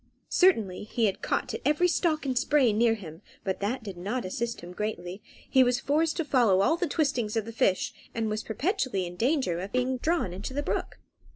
[0.29, 4.61] Certainly he caught at every stalk and spray near him, but that did not assist
[4.61, 8.41] him greatly; he was forced to follow all the twistings of the fish, and was
[8.41, 10.97] perpetually in danger of being drawn into the brook.